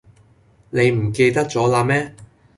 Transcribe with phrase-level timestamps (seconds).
[0.71, 2.15] 你唔記得咗啦咩?